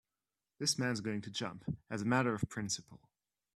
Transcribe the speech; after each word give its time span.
This 0.57 0.79
man's 0.79 0.99
going 0.99 1.21
to 1.21 1.29
jump 1.29 1.63
as 1.91 2.01
a 2.01 2.05
matter 2.05 2.33
of 2.33 2.49
principle. 2.49 3.07